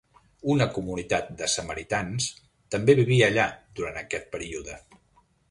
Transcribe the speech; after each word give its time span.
Una 0.51 0.65
comunitat 0.77 1.29
de 1.41 1.49
samaritans 1.55 2.31
també 2.77 2.97
vivia 3.01 3.29
allà 3.33 3.47
durant 3.83 4.01
aquest 4.05 4.29
període. 4.35 4.81